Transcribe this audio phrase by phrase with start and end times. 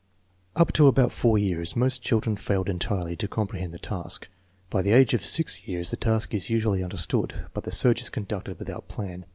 [0.55, 4.29] Up to about 4 years most children failed entirely to com prehend the task.
[4.71, 8.09] By the age of 6 years the task is usually understood, but the search is
[8.09, 9.25] conducted without plan.